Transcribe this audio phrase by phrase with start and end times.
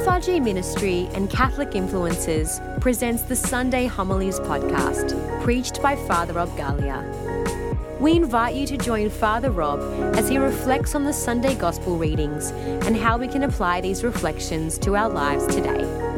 [0.00, 8.00] FRG Ministry and Catholic Influencers presents the Sunday Homilies podcast, preached by Father Rob Galea.
[8.00, 9.80] We invite you to join Father Rob
[10.16, 12.50] as he reflects on the Sunday Gospel readings
[12.86, 16.09] and how we can apply these reflections to our lives today.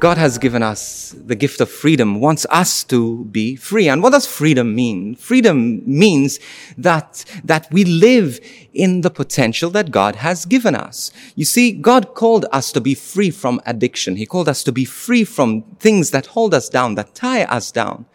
[0.00, 3.86] God has given us the gift of freedom, wants us to be free.
[3.86, 5.14] And what does freedom mean?
[5.14, 6.40] Freedom means
[6.78, 8.40] that, that we live
[8.72, 11.12] in the potential that God has given us.
[11.34, 14.16] You see, God called us to be free from addiction.
[14.16, 17.70] He called us to be free from things that hold us down, that tie us
[17.70, 18.06] down.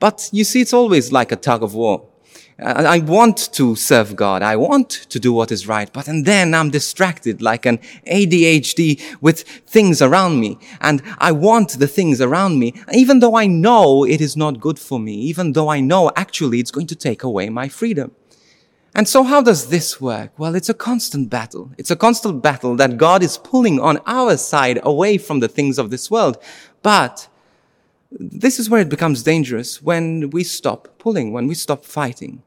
[0.00, 2.08] But you see, it's always like a tug of war.
[2.58, 4.42] I want to serve God.
[4.42, 5.92] I want to do what is right.
[5.92, 10.58] But and then I'm distracted like an ADHD with things around me.
[10.80, 14.78] And I want the things around me, even though I know it is not good
[14.78, 18.12] for me, even though I know actually it's going to take away my freedom.
[18.94, 20.32] And so how does this work?
[20.38, 21.70] Well, it's a constant battle.
[21.76, 25.78] It's a constant battle that God is pulling on our side away from the things
[25.78, 26.38] of this world.
[26.82, 27.28] But
[28.10, 32.42] this is where it becomes dangerous when we stop pulling, when we stop fighting.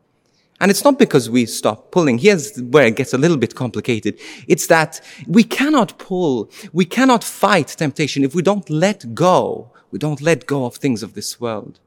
[0.62, 2.18] And it's not because we stop pulling.
[2.18, 4.20] Here's where it gets a little bit complicated.
[4.48, 9.72] It's that we cannot pull, we cannot fight temptation if we don't let go.
[9.92, 11.80] We don't let go of things of this world.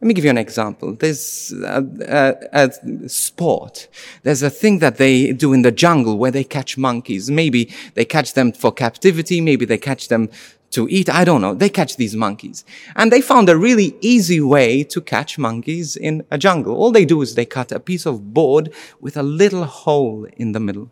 [0.00, 0.94] Let me give you an example.
[0.94, 1.82] There's a,
[2.52, 2.70] a,
[3.04, 3.88] a, sport.
[4.24, 7.30] There's a thing that they do in the jungle where they catch monkeys.
[7.30, 9.40] Maybe they catch them for captivity.
[9.40, 10.28] Maybe they catch them
[10.76, 11.08] to eat.
[11.08, 11.54] I don't know.
[11.54, 12.64] They catch these monkeys.
[12.94, 16.76] And they found a really easy way to catch monkeys in a jungle.
[16.76, 20.52] All they do is they cut a piece of board with a little hole in
[20.52, 20.90] the middle.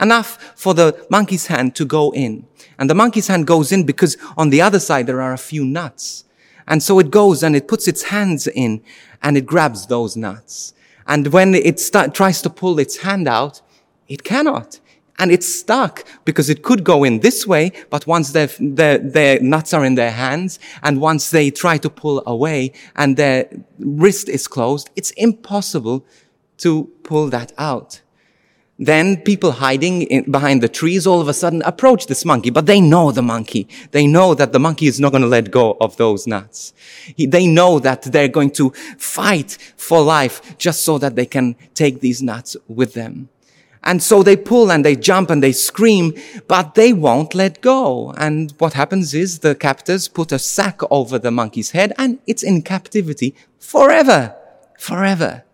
[0.00, 2.44] Enough for the monkey's hand to go in.
[2.76, 5.64] And the monkey's hand goes in because on the other side there are a few
[5.64, 6.24] nuts.
[6.66, 8.82] And so it goes and it puts its hands in
[9.22, 10.74] and it grabs those nuts.
[11.06, 13.62] And when it start, tries to pull its hand out,
[14.08, 14.80] it cannot
[15.20, 19.38] and it's stuck because it could go in this way, but once their, their, their
[19.40, 23.48] nuts are in their hands and once they try to pull away and their
[23.78, 26.06] wrist is closed, it's impossible
[26.56, 28.00] to pull that out.
[28.78, 32.64] Then people hiding in, behind the trees all of a sudden approach this monkey, but
[32.64, 33.68] they know the monkey.
[33.90, 36.72] They know that the monkey is not going to let go of those nuts.
[37.14, 41.56] He, they know that they're going to fight for life just so that they can
[41.74, 43.28] take these nuts with them.
[43.82, 46.14] And so they pull and they jump and they scream,
[46.48, 48.12] but they won't let go.
[48.18, 52.42] And what happens is the captors put a sack over the monkey's head and it's
[52.42, 54.36] in captivity forever.
[54.78, 55.44] Forever.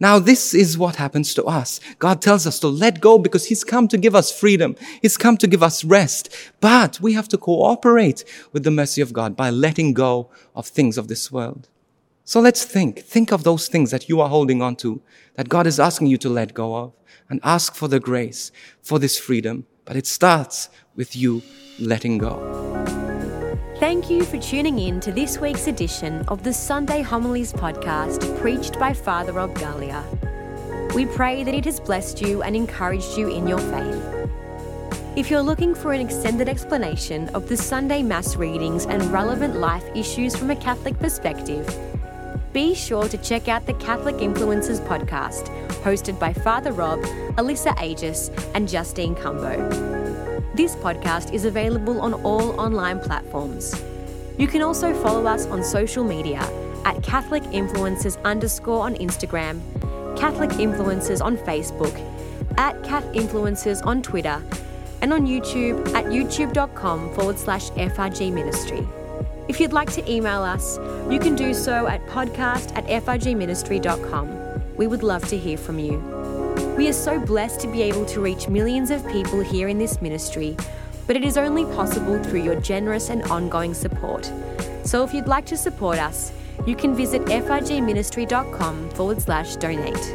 [0.00, 1.80] Now, this is what happens to us.
[1.98, 4.76] God tells us to let go because He's come to give us freedom.
[5.00, 6.34] He's come to give us rest.
[6.60, 10.98] But we have to cooperate with the mercy of God by letting go of things
[10.98, 11.68] of this world.
[12.26, 13.00] So let's think.
[13.00, 15.02] Think of those things that you are holding on to,
[15.34, 16.94] that God is asking you to let go of
[17.28, 18.50] and ask for the grace
[18.82, 19.66] for this freedom.
[19.84, 21.42] But it starts with you
[21.78, 22.40] letting go.
[23.78, 28.78] Thank you for tuning in to this week's edition of the Sunday Homilies podcast preached
[28.78, 30.02] by Father Rob Galea.
[30.94, 34.30] We pray that it has blessed you and encouraged you in your faith.
[35.16, 39.84] If you're looking for an extended explanation of the Sunday Mass readings and relevant life
[39.94, 41.68] issues from a Catholic perspective,
[42.54, 45.48] be sure to check out the Catholic Influencers podcast,
[45.82, 47.00] hosted by Father Rob,
[47.36, 49.58] Alyssa Agius, and Justine Cumbo.
[50.54, 53.82] This podcast is available on all online platforms.
[54.38, 56.48] You can also follow us on social media
[56.84, 59.60] at Catholic Influencers underscore on Instagram,
[60.16, 61.94] Catholic Influencers on Facebook,
[62.56, 64.40] at Cat Influencers on Twitter,
[65.02, 68.86] and on YouTube at youtube.com forward slash FRG Ministry.
[69.48, 70.78] If you'd like to email us,
[71.10, 74.76] you can do so at podcast at frgministry.com.
[74.76, 75.98] We would love to hear from you.
[76.76, 80.02] We are so blessed to be able to reach millions of people here in this
[80.02, 80.56] ministry,
[81.06, 84.32] but it is only possible through your generous and ongoing support.
[84.84, 86.32] So if you'd like to support us,
[86.66, 90.14] you can visit frgministry.com forward slash donate.